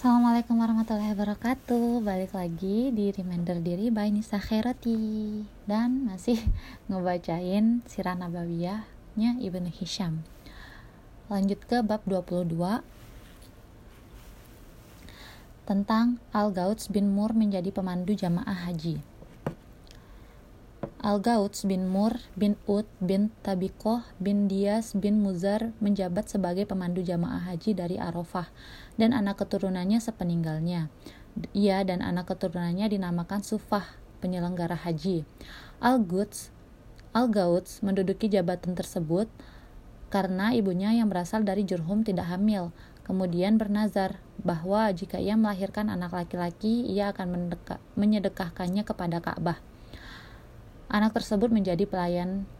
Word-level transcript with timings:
Assalamualaikum 0.00 0.56
warahmatullahi 0.56 1.12
wabarakatuh. 1.12 2.00
Balik 2.00 2.32
lagi 2.32 2.88
di 2.88 3.12
Reminder 3.12 3.60
Diri 3.60 3.92
by 3.92 4.08
Nisa 4.08 4.40
Khairati. 4.40 5.44
Dan 5.68 6.08
masih 6.08 6.40
ngebacain 6.88 7.84
Sirah 7.84 8.16
Nabawiyahnya 8.16 9.36
Ibnu 9.44 9.68
Hisham. 9.68 10.24
Lanjut 11.28 11.60
ke 11.68 11.84
bab 11.84 12.00
22 12.08 12.48
Tentang 15.68 16.16
Al-Gauts 16.32 16.88
bin 16.88 17.12
Mur 17.12 17.36
menjadi 17.36 17.68
pemandu 17.68 18.16
jamaah 18.16 18.72
haji 18.72 19.04
Al-Gauts 21.00 21.64
bin 21.64 21.88
Mur 21.88 22.20
bin 22.36 22.60
Ut 22.68 22.84
bin 23.00 23.32
Tabikoh 23.40 24.04
bin 24.20 24.52
Dias 24.52 24.92
bin 24.92 25.24
Muzar 25.24 25.72
menjabat 25.80 26.28
sebagai 26.28 26.68
pemandu 26.68 27.00
jamaah 27.00 27.48
haji 27.48 27.72
dari 27.72 27.96
Arafah 27.96 28.52
dan 29.00 29.16
anak 29.16 29.40
keturunannya 29.40 29.96
sepeninggalnya. 29.96 30.92
Ia 31.56 31.88
dan 31.88 32.04
anak 32.04 32.28
keturunannya 32.28 32.84
dinamakan 32.92 33.40
Sufah, 33.40 33.96
penyelenggara 34.20 34.76
haji. 34.76 35.24
Al-Gauts 35.80 36.52
Al-Gauts 37.16 37.80
menduduki 37.80 38.28
jabatan 38.28 38.76
tersebut 38.76 39.32
karena 40.12 40.52
ibunya 40.52 40.92
yang 40.92 41.08
berasal 41.08 41.48
dari 41.48 41.64
Jurhum 41.64 42.04
tidak 42.04 42.28
hamil. 42.28 42.76
Kemudian 43.08 43.56
bernazar 43.56 44.20
bahwa 44.44 44.92
jika 44.92 45.16
ia 45.16 45.32
melahirkan 45.32 45.88
anak 45.88 46.12
laki-laki, 46.12 46.84
ia 46.92 47.08
akan 47.08 47.56
menyedekahkannya 47.96 48.84
kepada 48.84 49.24
Ka'bah. 49.24 49.69
Anak 50.90 51.14
tersebut 51.14 51.54
menjadi 51.54 51.86
pelayan 51.86 52.50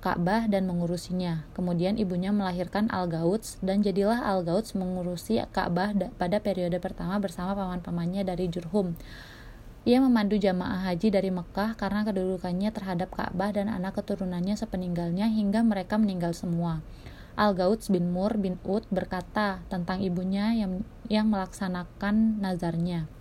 Ka'bah 0.00 0.48
dan 0.48 0.64
mengurusinya. 0.64 1.44
Kemudian 1.52 2.00
ibunya 2.00 2.32
melahirkan 2.32 2.88
Al-Gauts 2.88 3.60
dan 3.60 3.84
jadilah 3.84 4.16
Al-Gauts 4.24 4.72
mengurusi 4.72 5.36
Ka'bah 5.52 5.92
pada 5.92 6.40
periode 6.40 6.80
pertama 6.80 7.20
bersama 7.20 7.52
paman-pamannya 7.52 8.24
dari 8.24 8.48
Jurhum. 8.48 8.96
Ia 9.84 10.00
memandu 10.00 10.40
jamaah 10.40 10.88
haji 10.88 11.12
dari 11.12 11.28
Mekah 11.28 11.76
karena 11.76 12.00
kedudukannya 12.08 12.72
terhadap 12.72 13.12
Ka'bah 13.12 13.52
dan 13.52 13.68
anak 13.68 14.00
keturunannya 14.00 14.56
sepeninggalnya 14.56 15.28
hingga 15.28 15.60
mereka 15.60 16.00
meninggal 16.00 16.32
semua. 16.32 16.80
Al-Gauts 17.36 17.92
bin 17.92 18.08
Mur 18.08 18.40
bin 18.40 18.56
Ut 18.64 18.88
berkata 18.88 19.60
tentang 19.68 20.00
ibunya 20.00 20.56
yang, 20.56 20.80
yang 21.12 21.28
melaksanakan 21.28 22.40
nazarnya. 22.40 23.17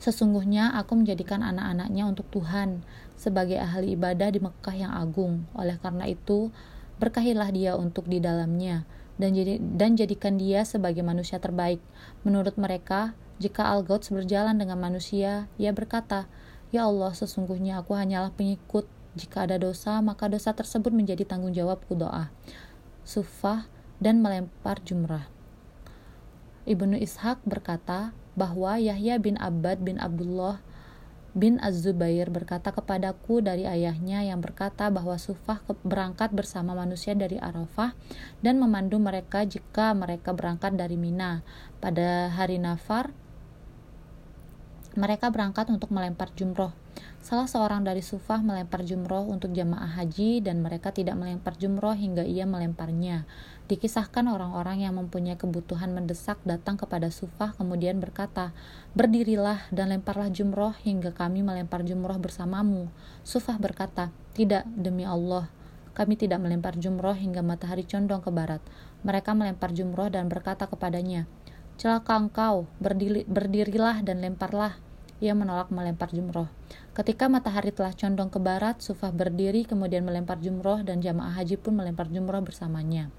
Sesungguhnya 0.00 0.74
aku 0.76 0.98
menjadikan 0.98 1.44
anak-anaknya 1.44 2.04
untuk 2.08 2.28
Tuhan 2.32 2.82
sebagai 3.18 3.58
ahli 3.58 3.94
ibadah 3.98 4.28
di 4.32 4.40
Mekah 4.40 4.76
yang 4.76 4.92
agung. 4.94 5.48
Oleh 5.56 5.76
karena 5.78 6.06
itu, 6.06 6.52
berkahilah 6.98 7.50
dia 7.54 7.72
untuk 7.78 8.10
di 8.10 8.18
dalamnya 8.18 8.88
dan 9.18 9.34
jadi 9.34 9.58
dan 9.58 9.98
jadikan 9.98 10.38
dia 10.38 10.62
sebagai 10.62 11.02
manusia 11.02 11.42
terbaik. 11.42 11.82
Menurut 12.22 12.54
mereka, 12.54 13.12
jika 13.42 13.66
Al-Gauts 13.66 14.14
berjalan 14.14 14.54
dengan 14.54 14.78
manusia, 14.78 15.50
ia 15.58 15.74
berkata, 15.74 16.30
"Ya 16.70 16.86
Allah, 16.86 17.12
sesungguhnya 17.12 17.82
aku 17.82 17.98
hanyalah 17.98 18.30
pengikut. 18.32 18.86
Jika 19.18 19.50
ada 19.50 19.58
dosa, 19.58 19.98
maka 19.98 20.30
dosa 20.30 20.54
tersebut 20.54 20.94
menjadi 20.94 21.26
tanggung 21.26 21.50
jawabku 21.50 21.98
doa." 21.98 22.30
Sufah 23.02 23.66
dan 23.98 24.22
melempar 24.22 24.78
jumrah. 24.86 25.26
Ibnu 26.68 27.00
Ishaq 27.00 27.42
berkata, 27.48 28.14
bahwa 28.38 28.78
Yahya 28.78 29.18
bin 29.18 29.34
Abbad 29.42 29.82
bin 29.82 29.98
Abdullah 29.98 30.62
bin 31.36 31.60
Az-Zubair 31.60 32.32
berkata 32.32 32.72
kepadaku 32.72 33.44
dari 33.44 33.68
ayahnya 33.68 34.24
yang 34.26 34.40
berkata 34.40 34.88
bahwa 34.88 35.18
Sufah 35.20 35.60
berangkat 35.84 36.32
bersama 36.32 36.72
manusia 36.72 37.12
dari 37.12 37.36
Arafah 37.36 37.92
dan 38.40 38.58
memandu 38.62 38.96
mereka 38.98 39.44
jika 39.44 39.92
mereka 39.92 40.32
berangkat 40.32 40.74
dari 40.74 40.96
Mina. 40.96 41.46
Pada 41.78 42.32
hari 42.32 42.58
Nafar, 42.58 43.14
mereka 44.98 45.30
berangkat 45.30 45.70
untuk 45.70 45.94
melempar 45.94 46.32
jumroh. 46.34 46.74
Salah 47.28 47.44
seorang 47.44 47.84
dari 47.84 48.00
Sufah 48.00 48.40
melempar 48.40 48.88
jumroh 48.88 49.28
untuk 49.28 49.52
jamaah 49.52 50.00
haji 50.00 50.40
dan 50.40 50.64
mereka 50.64 50.96
tidak 50.96 51.12
melempar 51.20 51.60
jumroh 51.60 51.92
hingga 51.92 52.24
ia 52.24 52.48
melemparnya. 52.48 53.28
Dikisahkan 53.68 54.24
orang-orang 54.32 54.88
yang 54.88 54.96
mempunyai 54.96 55.36
kebutuhan 55.36 55.92
mendesak 55.92 56.40
datang 56.48 56.80
kepada 56.80 57.12
Sufah 57.12 57.52
kemudian 57.52 58.00
berkata, 58.00 58.56
Berdirilah 58.96 59.68
dan 59.68 59.92
lemparlah 59.92 60.32
jumroh 60.32 60.72
hingga 60.80 61.12
kami 61.12 61.44
melempar 61.44 61.84
jumroh 61.84 62.16
bersamamu. 62.16 62.88
Sufah 63.28 63.60
berkata, 63.60 64.08
Tidak, 64.32 64.64
demi 64.72 65.04
Allah, 65.04 65.52
kami 65.92 66.16
tidak 66.16 66.38
melempar 66.38 66.80
jumroh 66.80 67.12
hingga 67.12 67.44
matahari 67.44 67.82
condong 67.84 68.24
ke 68.24 68.30
barat. 68.32 68.64
Mereka 69.02 69.34
melempar 69.34 69.76
jumroh 69.76 70.08
dan 70.08 70.32
berkata 70.32 70.64
kepadanya, 70.64 71.28
Celaka 71.74 72.14
engkau, 72.16 72.70
berdiri, 72.80 73.28
berdirilah 73.28 74.00
dan 74.00 74.24
lemparlah. 74.24 74.87
Ia 75.18 75.34
menolak 75.34 75.74
melempar 75.74 76.14
jumroh. 76.14 76.46
Ketika 76.94 77.26
matahari 77.26 77.74
telah 77.74 77.90
condong 77.90 78.30
ke 78.30 78.38
barat, 78.38 78.78
Sufah 78.78 79.10
berdiri 79.10 79.66
kemudian 79.66 80.06
melempar 80.06 80.38
jumroh 80.38 80.86
dan 80.86 81.02
jamaah 81.02 81.34
haji 81.34 81.58
pun 81.58 81.74
melempar 81.74 82.06
jumroh 82.06 82.38
bersamanya. 82.38 83.10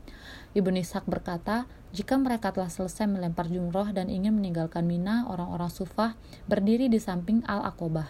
Ibnu 0.56 0.80
Ishaq 0.80 1.04
berkata, 1.12 1.68
jika 1.92 2.16
mereka 2.16 2.56
telah 2.56 2.72
selesai 2.72 3.04
melempar 3.10 3.52
jumroh 3.52 3.92
dan 3.92 4.08
ingin 4.08 4.32
meninggalkan 4.40 4.88
Mina, 4.88 5.28
orang-orang 5.28 5.68
Sufah 5.68 6.16
berdiri 6.48 6.88
di 6.88 7.04
samping 7.04 7.44
Al-Aqobah. 7.44 8.10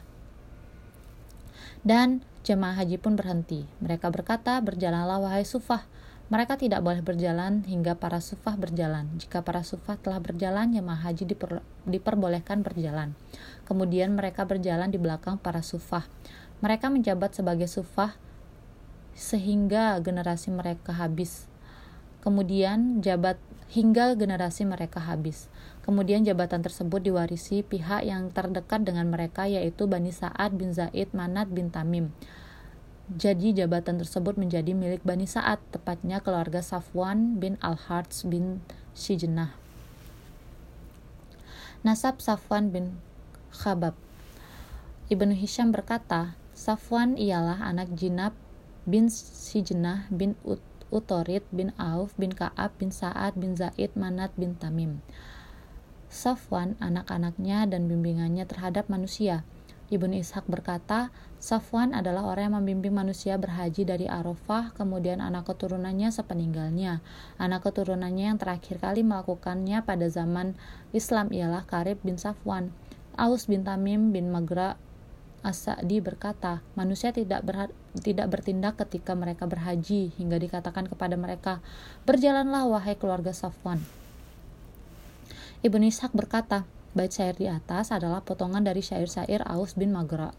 Dan 1.82 2.22
jemaah 2.46 2.78
haji 2.78 3.02
pun 3.02 3.18
berhenti. 3.18 3.66
Mereka 3.82 4.12
berkata, 4.14 4.62
berjalanlah 4.62 5.18
wahai 5.18 5.48
Sufah. 5.48 5.84
Mereka 6.30 6.62
tidak 6.62 6.86
boleh 6.86 7.02
berjalan 7.02 7.66
hingga 7.66 7.98
para 7.98 8.22
sufah 8.22 8.54
berjalan. 8.54 9.10
Jika 9.18 9.42
para 9.42 9.66
sufah 9.66 9.98
telah 9.98 10.22
berjalan, 10.22 10.70
jemaah 10.70 11.02
haji 11.10 11.26
diper, 11.26 11.66
diperbolehkan 11.90 12.62
berjalan. 12.62 13.18
Kemudian 13.66 14.14
mereka 14.14 14.46
berjalan 14.46 14.94
di 14.94 15.02
belakang 15.02 15.42
para 15.42 15.66
sufah. 15.66 16.06
Mereka 16.62 16.94
menjabat 16.94 17.34
sebagai 17.34 17.66
sufah 17.66 18.14
sehingga 19.18 19.98
generasi 20.00 20.54
mereka 20.54 20.96
habis 20.96 21.50
kemudian 22.20 23.00
jabat 23.00 23.40
hingga 23.72 24.16
generasi 24.18 24.68
mereka 24.68 25.00
habis. 25.00 25.48
Kemudian 25.86 26.22
jabatan 26.22 26.62
tersebut 26.62 27.02
diwarisi 27.02 27.66
pihak 27.66 28.06
yang 28.06 28.30
terdekat 28.30 28.86
dengan 28.86 29.10
mereka 29.10 29.50
yaitu 29.50 29.90
Bani 29.90 30.14
Sa'ad 30.14 30.54
bin 30.54 30.76
Zaid 30.76 31.10
Manat 31.16 31.50
bin 31.50 31.74
Tamim. 31.74 32.14
Jadi 33.10 33.58
jabatan 33.58 33.98
tersebut 33.98 34.38
menjadi 34.38 34.78
milik 34.78 35.02
Bani 35.02 35.26
Sa'ad, 35.26 35.58
tepatnya 35.74 36.22
keluarga 36.22 36.62
Safwan 36.62 37.42
bin 37.42 37.58
Al-Harts 37.58 38.22
bin 38.22 38.62
Sijenah. 38.94 39.58
Nasab 41.82 42.22
Safwan 42.22 42.70
bin 42.70 43.02
Khabab 43.50 43.98
Ibnu 45.10 45.34
Hisham 45.34 45.74
berkata, 45.74 46.38
Safwan 46.54 47.18
ialah 47.18 47.66
anak 47.66 47.90
Jinab 47.98 48.38
bin 48.86 49.10
Sijenah 49.10 50.06
bin 50.14 50.38
Ut 50.46 50.62
Utorid 50.94 51.42
bin 51.50 51.74
Auf 51.82 52.14
bin 52.14 52.30
Ka'ab 52.30 52.78
bin 52.78 52.94
Sa'ad 52.94 53.34
bin 53.34 53.58
Zaid 53.58 53.98
Manat 53.98 54.30
bin 54.38 54.54
Tamim. 54.54 55.02
Safwan, 56.14 56.78
anak-anaknya 56.78 57.66
dan 57.66 57.90
bimbingannya 57.90 58.46
terhadap 58.46 58.86
manusia. 58.86 59.46
Ibnu 59.90 60.22
Ishaq 60.22 60.46
berkata, 60.46 61.10
Safwan 61.42 61.98
adalah 61.98 62.30
orang 62.30 62.54
yang 62.54 62.56
membimbing 62.62 62.94
manusia 62.94 63.42
berhaji 63.42 63.90
dari 63.90 64.06
Arafah, 64.06 64.70
kemudian 64.78 65.18
anak 65.18 65.50
keturunannya 65.50 66.14
sepeninggalnya. 66.14 67.02
Anak 67.42 67.66
keturunannya 67.66 68.30
yang 68.30 68.38
terakhir 68.38 68.78
kali 68.78 69.02
melakukannya 69.02 69.82
pada 69.82 70.06
zaman 70.14 70.54
Islam 70.94 71.34
ialah 71.34 71.66
Karib 71.66 71.98
bin 72.06 72.22
Safwan. 72.22 72.70
Aus 73.18 73.50
bin 73.50 73.66
Tamim 73.66 74.14
bin 74.14 74.30
Magra 74.30 74.78
As-Sa'di 75.40 76.04
berkata, 76.04 76.60
manusia 76.76 77.16
tidak 77.16 77.42
ber, 77.48 77.72
tidak 77.98 78.28
bertindak 78.28 78.76
ketika 78.86 79.16
mereka 79.16 79.48
berhaji 79.48 80.12
hingga 80.20 80.36
dikatakan 80.36 80.86
kepada 80.86 81.16
mereka, 81.16 81.64
berjalanlah 82.04 82.68
wahai 82.68 83.00
keluarga 83.00 83.32
Safwan. 83.32 83.80
Ibnu 85.64 85.88
Ishaq 85.88 86.12
berkata, 86.12 86.68
bait 86.94 87.12
syair 87.14 87.36
di 87.38 87.46
atas 87.50 87.94
adalah 87.94 88.26
potongan 88.26 88.66
dari 88.66 88.82
syair-syair 88.82 89.46
Aus 89.46 89.78
bin 89.78 89.94
Magra. 89.94 90.34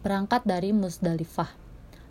Berangkat 0.00 0.48
dari 0.48 0.72
Musdalifah. 0.72 1.52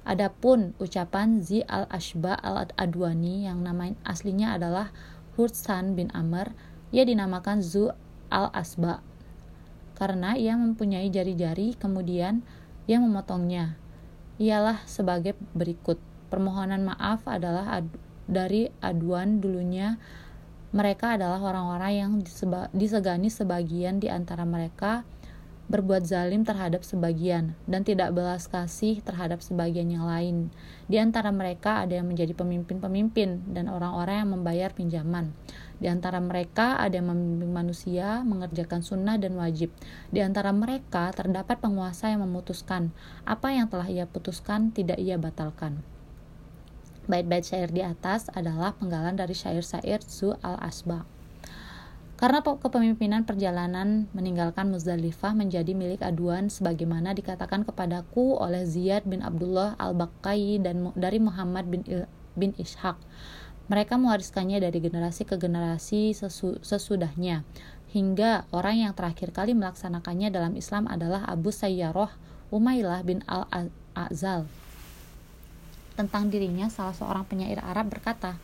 Adapun 0.05 0.73
ucapan 0.81 1.41
Zi 1.41 1.65
al-Ashba 1.65 2.37
al-Adwani 2.39 3.45
yang 3.45 3.61
nama 3.61 3.93
aslinya 4.05 4.57
adalah 4.57 4.89
Hursan 5.37 5.93
bin 5.93 6.09
Amr, 6.13 6.53
ia 6.89 7.05
dinamakan 7.05 7.61
Zu 7.61 7.93
al-Asba 8.29 9.05
karena 9.99 10.39
ia 10.39 10.55
mempunyai 10.55 11.11
jari-jari 11.11 11.75
kemudian 11.75 12.39
ia 12.87 12.97
memotongnya. 13.03 13.75
Ialah 14.39 14.87
sebagai 14.87 15.35
berikut. 15.51 15.99
Permohonan 16.31 16.87
maaf 16.87 17.27
adalah 17.27 17.83
ad 17.83 17.91
dari 18.29 18.71
aduan 18.79 19.43
dulunya 19.43 19.99
mereka 20.69 21.17
adalah 21.17 21.41
orang-orang 21.41 21.93
yang 21.93 22.11
disegani 22.73 23.33
sebagian 23.33 23.97
di 23.97 24.07
antara 24.07 24.45
mereka 24.45 25.01
berbuat 25.69 26.01
zalim 26.01 26.41
terhadap 26.41 26.81
sebagian, 26.81 27.53
dan 27.69 27.85
tidak 27.85 28.09
belas 28.17 28.49
kasih 28.49 29.05
terhadap 29.05 29.45
sebagian 29.45 29.93
yang 29.93 30.01
lain. 30.01 30.49
Di 30.89 30.97
antara 30.97 31.29
mereka 31.29 31.85
ada 31.85 32.01
yang 32.01 32.09
menjadi 32.09 32.33
pemimpin-pemimpin 32.33 33.53
dan 33.53 33.69
orang-orang 33.69 34.25
yang 34.25 34.31
membayar 34.33 34.73
pinjaman. 34.73 35.29
Di 35.77 35.85
antara 35.85 36.17
mereka 36.17 36.81
ada 36.81 36.97
yang 36.97 37.13
membimbing 37.13 37.53
manusia 37.53 38.25
mengerjakan 38.25 38.81
sunnah 38.81 39.21
dan 39.21 39.37
wajib. 39.37 39.69
Di 40.09 40.25
antara 40.25 40.49
mereka 40.49 41.13
terdapat 41.13 41.61
penguasa 41.61 42.09
yang 42.09 42.25
memutuskan 42.25 42.89
apa 43.29 43.53
yang 43.53 43.69
telah 43.69 43.85
ia 43.85 44.09
putuskan 44.09 44.73
tidak 44.73 44.97
ia 44.97 45.21
batalkan. 45.21 45.85
Bait-bait 47.09 47.41
syair 47.41 47.73
di 47.73 47.81
atas 47.81 48.29
adalah 48.37 48.77
penggalan 48.77 49.17
dari 49.17 49.33
syair-syair 49.33 50.05
Zu 50.05 50.37
al-Asba. 50.45 51.09
Karena 52.19 52.43
kepemimpinan 52.43 53.23
perjalanan 53.25 54.05
meninggalkan 54.11 54.69
Muzdalifah 54.69 55.33
menjadi 55.33 55.71
milik 55.71 56.05
aduan 56.05 56.51
sebagaimana 56.51 57.15
dikatakan 57.15 57.65
kepadaku 57.65 58.37
oleh 58.37 58.67
Ziyad 58.67 59.07
bin 59.07 59.23
Abdullah 59.23 59.73
al-Bakkai 59.79 60.61
dan 60.61 60.91
dari 60.93 61.17
Muhammad 61.17 61.71
bin, 61.71 61.81
bin 62.35 62.51
Ishaq. 62.59 62.99
Mereka 63.71 63.95
mewariskannya 63.95 64.59
dari 64.59 64.77
generasi 64.83 65.23
ke 65.23 65.39
generasi 65.39 66.11
sesu, 66.11 66.59
sesudahnya 66.59 67.47
hingga 67.89 68.45
orang 68.53 68.85
yang 68.85 68.93
terakhir 68.93 69.33
kali 69.33 69.57
melaksanakannya 69.57 70.29
dalam 70.29 70.53
Islam 70.59 70.85
adalah 70.91 71.25
Abu 71.25 71.49
Sayyaroh 71.49 72.11
Umailah 72.53 73.01
bin 73.01 73.23
Al-Azal. 73.25 74.45
Tentang 75.99 76.31
dirinya, 76.31 76.71
salah 76.71 76.95
seorang 76.95 77.27
penyair 77.27 77.59
Arab 77.59 77.91
berkata, 77.91 78.39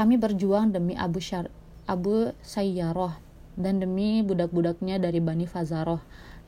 kami 0.00 0.16
berjuang 0.16 0.72
demi 0.72 0.96
Abu 0.96 1.20
Syar 1.20 1.52
Abu 1.84 2.32
Sayyaroh 2.40 3.12
dan 3.60 3.84
demi 3.84 4.24
budak-budaknya 4.24 4.96
dari 4.96 5.20
Bani 5.20 5.44
Fazaroh 5.44 6.00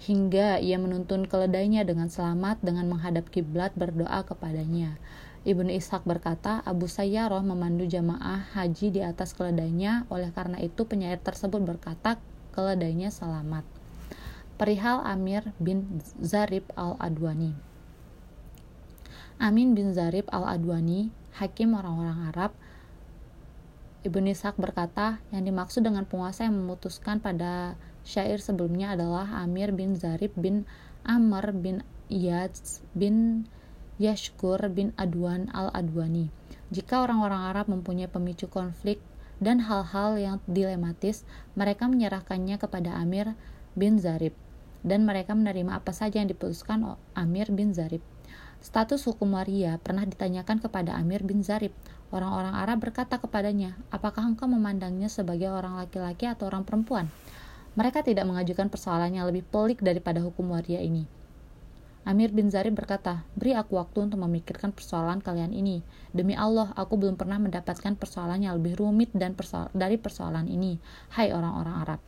hingga 0.08 0.56
ia 0.56 0.81
menuntun 0.81 1.28
keledainya 1.28 1.84
dengan 1.84 2.08
selamat 2.08 2.64
dengan 2.64 2.88
menghadap 2.96 3.28
kiblat 3.28 3.76
berdoa 3.76 4.25
kepadanya. 4.25 4.96
Ibnu 5.44 5.69
Ishaq 5.69 6.08
berkata, 6.08 6.64
Abu 6.64 6.88
Sayyaroh 6.88 7.44
memandu 7.44 7.84
jamaah 7.84 8.48
haji 8.56 8.88
di 8.88 9.05
atas 9.05 9.37
keledainya, 9.37 10.08
oleh 10.08 10.32
karena 10.32 10.64
itu 10.64 10.88
penyair 10.88 11.20
tersebut 11.20 11.60
berkata, 11.60 12.16
keledainya 12.56 13.12
selamat. 13.12 13.69
Perihal 14.56 15.05
Amir 15.05 15.52
bin 15.60 16.00
Zarib 16.25 16.64
al-Adwani 16.72 17.71
Amin 19.43 19.75
bin 19.75 19.91
Zarib 19.91 20.31
al-Adwani, 20.31 21.11
hakim 21.35 21.75
orang-orang 21.75 22.31
Arab, 22.31 22.55
Ibnu 24.06 24.31
Ishaq 24.31 24.55
berkata, 24.55 25.19
yang 25.35 25.43
dimaksud 25.43 25.83
dengan 25.83 26.06
penguasa 26.06 26.47
yang 26.47 26.55
memutuskan 26.55 27.19
pada 27.19 27.75
syair 28.06 28.39
sebelumnya 28.39 28.94
adalah 28.94 29.43
Amir 29.43 29.75
bin 29.75 29.99
Zarib 29.99 30.31
bin 30.39 30.62
Amr 31.03 31.50
bin 31.59 31.83
Iyad 32.06 32.55
bin 32.94 33.50
Yashkur 33.99 34.62
bin 34.71 34.94
Adwan 34.94 35.50
al-Adwani. 35.50 36.31
Jika 36.71 37.03
orang-orang 37.03 37.43
Arab 37.50 37.67
mempunyai 37.67 38.06
pemicu 38.06 38.47
konflik 38.47 39.03
dan 39.43 39.59
hal-hal 39.67 40.23
yang 40.23 40.37
dilematis, 40.47 41.27
mereka 41.59 41.91
menyerahkannya 41.91 42.62
kepada 42.62 42.94
Amir 42.94 43.35
bin 43.75 43.99
Zarib 43.99 44.39
dan 44.82 45.06
mereka 45.06 45.34
menerima 45.34 45.79
apa 45.79 45.90
saja 45.94 46.19
yang 46.19 46.31
diputuskan 46.31 46.99
Amir 47.14 47.50
bin 47.55 47.75
Zarib. 47.75 48.02
Status 48.62 49.02
hukum 49.11 49.34
waria 49.34 49.82
pernah 49.82 50.06
ditanyakan 50.06 50.62
kepada 50.62 50.94
Amir 50.94 51.26
bin 51.26 51.43
Zarib. 51.43 51.75
Orang-orang 52.14 52.55
Arab 52.55 52.79
berkata 52.79 53.19
kepadanya, 53.19 53.75
apakah 53.90 54.23
engkau 54.23 54.46
memandangnya 54.46 55.11
sebagai 55.11 55.50
orang 55.50 55.82
laki-laki 55.82 56.31
atau 56.31 56.46
orang 56.46 56.62
perempuan? 56.62 57.11
Mereka 57.75 58.06
tidak 58.06 58.29
mengajukan 58.29 58.69
persoalan 58.70 59.17
yang 59.17 59.26
lebih 59.26 59.43
pelik 59.49 59.82
daripada 59.82 60.23
hukum 60.23 60.55
waria 60.55 60.79
ini. 60.79 61.08
Amir 62.02 62.34
bin 62.34 62.50
Zarib 62.50 62.75
berkata, 62.75 63.23
beri 63.38 63.55
aku 63.55 63.79
waktu 63.79 64.11
untuk 64.11 64.19
memikirkan 64.23 64.75
persoalan 64.75 65.23
kalian 65.23 65.55
ini. 65.55 65.87
Demi 66.11 66.34
Allah, 66.34 66.75
aku 66.75 66.99
belum 66.99 67.14
pernah 67.14 67.38
mendapatkan 67.38 67.94
persoalan 67.94 68.43
yang 68.43 68.58
lebih 68.58 68.75
rumit 68.79 69.14
dan 69.14 69.38
persoal 69.38 69.70
dari 69.70 69.99
persoalan 69.99 70.50
ini. 70.50 70.82
Hai 71.14 71.31
orang-orang 71.31 71.76
Arab. 71.79 72.00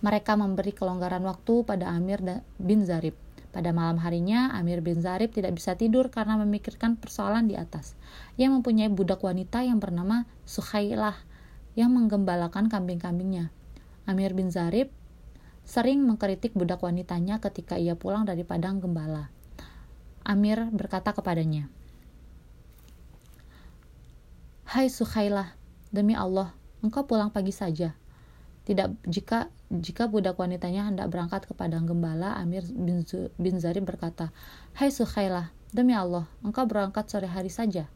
Mereka 0.00 0.34
memberi 0.34 0.74
kelonggaran 0.74 1.24
waktu 1.24 1.64
pada 1.64 1.92
Amir 1.92 2.20
bin 2.58 2.84
Zarib. 2.84 3.14
Pada 3.48 3.72
malam 3.72 3.96
harinya, 4.04 4.52
Amir 4.52 4.84
bin 4.84 5.00
Zarib 5.00 5.32
tidak 5.32 5.56
bisa 5.56 5.72
tidur 5.74 6.12
karena 6.12 6.36
memikirkan 6.36 7.00
persoalan 7.00 7.48
di 7.48 7.56
atas. 7.56 7.96
Ia 8.36 8.52
mempunyai 8.52 8.92
budak 8.92 9.24
wanita 9.24 9.64
yang 9.64 9.80
bernama 9.80 10.28
Suhailah 10.44 11.16
yang 11.72 11.94
menggembalakan 11.96 12.68
kambing-kambingnya. 12.68 13.48
Amir 14.04 14.36
bin 14.36 14.52
Zarib 14.52 14.92
sering 15.68 16.04
mengkritik 16.04 16.56
budak 16.56 16.80
wanitanya 16.80 17.40
ketika 17.44 17.76
ia 17.76 17.96
pulang 17.96 18.24
dari 18.24 18.44
padang 18.44 18.80
gembala. 18.80 19.32
Amir 20.24 20.68
berkata 20.68 21.16
kepadanya, 21.16 21.72
Hai 24.68 24.92
Suhailah, 24.92 25.56
demi 25.88 26.12
Allah, 26.12 26.52
engkau 26.84 27.08
pulang 27.08 27.32
pagi 27.32 27.56
saja. 27.56 27.96
Tidak 28.68 29.08
jika 29.08 29.48
jika 29.72 30.12
budak 30.12 30.36
wanitanya 30.36 30.92
hendak 30.92 31.08
berangkat 31.08 31.48
ke 31.48 31.56
padang 31.56 31.88
gembala, 31.88 32.36
Amir 32.36 32.68
bin, 32.68 33.00
bin 33.40 33.56
Zarib 33.56 33.88
berkata, 33.88 34.28
Hai 34.76 34.92
Sukhailah, 34.92 35.48
demi 35.72 35.96
Allah, 35.96 36.28
engkau 36.44 36.68
berangkat 36.68 37.08
sore 37.08 37.28
hari 37.28 37.48
saja. 37.48 37.88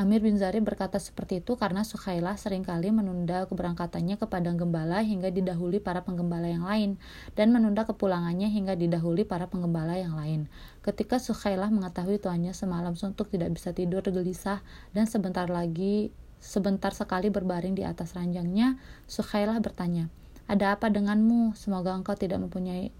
Amir 0.00 0.24
bin 0.24 0.40
Zarib 0.40 0.64
berkata 0.64 0.96
seperti 0.96 1.44
itu 1.44 1.60
karena 1.60 1.84
Sukhailah 1.84 2.40
sering 2.40 2.64
kali 2.64 2.88
menunda 2.88 3.44
keberangkatannya 3.44 4.16
ke 4.16 4.24
padang 4.24 4.56
gembala 4.56 5.04
hingga 5.04 5.28
didahului 5.28 5.84
para 5.84 6.00
penggembala 6.00 6.48
yang 6.48 6.64
lain, 6.64 6.96
dan 7.36 7.52
menunda 7.52 7.84
kepulangannya 7.84 8.48
hingga 8.48 8.80
didahului 8.80 9.28
para 9.28 9.52
penggembala 9.52 10.00
yang 10.00 10.16
lain. 10.16 10.48
Ketika 10.80 11.20
Sukhailah 11.20 11.68
mengetahui 11.68 12.16
tuannya 12.16 12.56
semalam 12.56 12.96
suntuk 12.96 13.28
tidak 13.28 13.52
bisa 13.52 13.76
tidur 13.76 14.00
gelisah 14.00 14.64
dan 14.96 15.04
sebentar 15.04 15.52
lagi 15.52 16.08
Sebentar 16.40 16.96
sekali 16.96 17.28
berbaring 17.28 17.76
di 17.76 17.84
atas 17.84 18.16
ranjangnya, 18.16 18.80
Sukhailah 19.04 19.60
bertanya, 19.60 20.08
Ada 20.48 20.74
apa 20.74 20.88
denganmu? 20.88 21.54
Semoga 21.54 21.94
engkau 21.94 22.16
tidak 22.16 22.40
mempunyai... 22.42 22.90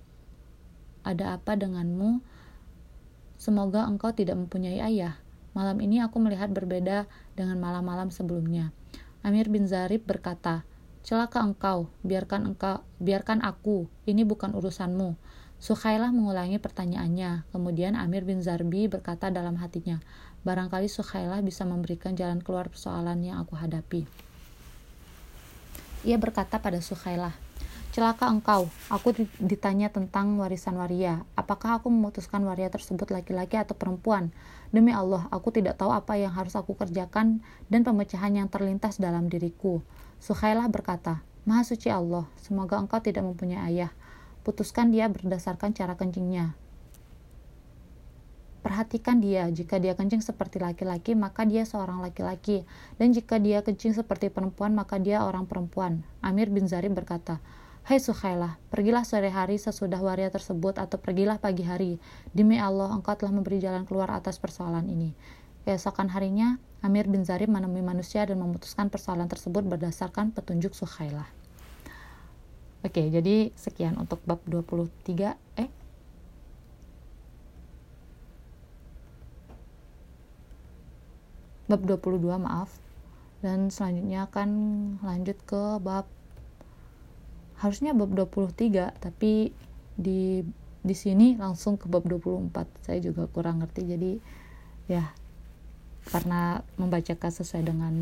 Ada 1.03 1.41
apa 1.41 1.57
denganmu? 1.57 2.21
Semoga 3.41 3.89
engkau 3.89 4.13
tidak 4.13 4.37
mempunyai 4.37 4.85
ayah. 4.85 5.17
Malam 5.57 5.81
ini 5.81 5.99
aku 6.05 6.21
melihat 6.21 6.53
berbeda 6.53 7.09
dengan 7.35 7.57
malam-malam 7.59 8.13
sebelumnya. 8.13 8.71
Amir 9.25 9.49
bin 9.49 9.65
Zarib 9.65 10.05
berkata, 10.05 10.69
Celaka 11.01 11.41
engkau, 11.41 11.89
biarkan 12.05 12.53
engkau, 12.53 12.85
biarkan 13.01 13.41
aku, 13.41 13.89
ini 14.05 14.23
bukan 14.29 14.53
urusanmu. 14.53 15.17
Sukhailah 15.61 16.09
mengulangi 16.13 16.57
pertanyaannya. 16.57 17.49
Kemudian 17.53 17.93
Amir 17.93 18.25
bin 18.25 18.41
Zarbi 18.41 18.89
berkata 18.89 19.29
dalam 19.29 19.61
hatinya, 19.61 20.01
Barangkali 20.41 20.89
Sukhailah 20.89 21.45
bisa 21.45 21.69
memberikan 21.69 22.17
jalan 22.17 22.41
keluar 22.41 22.73
persoalan 22.73 23.21
yang 23.21 23.45
aku 23.45 23.61
hadapi. 23.61 24.09
Ia 26.09 26.17
berkata 26.17 26.57
pada 26.57 26.81
Sukhailah, 26.81 27.37
Celaka 27.91 28.31
engkau, 28.31 28.71
aku 28.87 29.13
ditanya 29.43 29.91
tentang 29.91 30.39
warisan 30.39 30.79
waria. 30.79 31.27
Apakah 31.35 31.83
aku 31.83 31.91
memutuskan 31.91 32.47
waria 32.47 32.71
tersebut 32.71 33.11
laki-laki 33.11 33.59
atau 33.59 33.75
perempuan? 33.75 34.31
Demi 34.71 34.95
Allah, 34.95 35.27
aku 35.35 35.51
tidak 35.51 35.75
tahu 35.75 35.91
apa 35.91 36.15
yang 36.15 36.31
harus 36.31 36.55
aku 36.55 36.79
kerjakan 36.79 37.43
dan 37.67 37.83
pemecahan 37.83 38.31
yang 38.31 38.47
terlintas 38.47 39.03
dalam 39.03 39.27
diriku. 39.27 39.83
Sukhailah 40.23 40.71
berkata, 40.71 41.27
Maha 41.43 41.67
suci 41.67 41.91
Allah, 41.91 42.31
semoga 42.39 42.79
engkau 42.79 43.03
tidak 43.03 43.27
mempunyai 43.27 43.75
ayah. 43.75 43.91
Putuskan 44.47 44.95
dia 44.95 45.11
berdasarkan 45.11 45.75
cara 45.75 45.99
kencingnya. 45.99 46.55
Perhatikan 48.71 49.19
dia, 49.19 49.51
jika 49.51 49.83
dia 49.83 49.99
kencing 49.99 50.23
seperti 50.23 50.63
laki-laki, 50.63 51.19
maka 51.19 51.43
dia 51.43 51.67
seorang 51.67 51.99
laki-laki. 51.99 52.63
Dan 53.03 53.11
jika 53.11 53.43
dia 53.43 53.67
kencing 53.67 53.99
seperti 53.99 54.31
perempuan, 54.31 54.79
maka 54.79 54.95
dia 55.03 55.27
orang 55.27 55.51
perempuan. 55.51 56.07
Amir 56.23 56.55
bin 56.55 56.71
Zarim 56.71 56.95
berkata, 56.95 57.43
Hai 57.83 57.99
hey 57.99 58.07
Sukhailah, 58.07 58.63
pergilah 58.71 59.03
sore 59.03 59.35
hari 59.35 59.59
sesudah 59.59 59.99
waria 59.99 60.31
tersebut 60.31 60.79
atau 60.79 61.03
pergilah 61.03 61.43
pagi 61.43 61.67
hari. 61.67 61.99
Demi 62.31 62.63
Allah, 62.63 62.95
engkau 62.95 63.19
telah 63.19 63.35
memberi 63.35 63.59
jalan 63.59 63.83
keluar 63.83 64.07
atas 64.15 64.39
persoalan 64.39 64.87
ini. 64.87 65.19
Keesokan 65.67 66.07
harinya, 66.15 66.63
Amir 66.79 67.11
bin 67.11 67.27
Zarim 67.27 67.51
menemui 67.51 67.83
manusia 67.83 68.23
dan 68.23 68.39
memutuskan 68.39 68.87
persoalan 68.87 69.27
tersebut 69.27 69.67
berdasarkan 69.67 70.31
petunjuk 70.31 70.79
Sukhailah. 70.79 71.27
Oke, 72.87 73.03
jadi 73.11 73.51
sekian 73.59 73.99
untuk 73.99 74.23
bab 74.23 74.39
23 74.47 75.35
eh 75.59 75.80
bab 81.71 81.87
22 81.87 82.19
maaf. 82.43 82.75
Dan 83.41 83.71
selanjutnya 83.71 84.27
akan 84.27 84.51
lanjut 85.01 85.39
ke 85.47 85.79
bab 85.81 86.05
harusnya 87.63 87.93
bab 87.93 88.13
23 88.13 88.97
tapi 88.99 89.53
di 89.95 90.41
di 90.81 90.95
sini 90.97 91.37
langsung 91.37 91.77
ke 91.77 91.93
bab 91.93 92.09
24 92.09 92.57
saya 92.81 92.99
juga 93.05 93.29
kurang 93.29 93.61
ngerti 93.61 93.85
jadi 93.85 94.13
ya 94.89 95.05
karena 96.09 96.65
membacakan 96.81 97.29
sesuai 97.29 97.69
dengan 97.69 97.95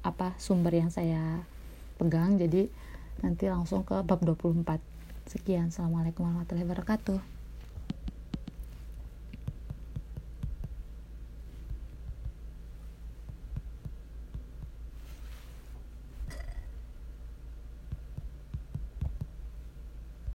apa 0.00 0.32
sumber 0.40 0.72
yang 0.72 0.88
saya 0.88 1.44
pegang 2.00 2.40
jadi 2.40 2.72
nanti 3.20 3.52
langsung 3.52 3.84
ke 3.84 4.00
bab 4.00 4.24
24 4.24 4.80
Sekian, 5.28 5.68
Assalamualaikum 5.68 6.24
warahmatullahi 6.24 6.64
wabarakatuh. 6.64 7.37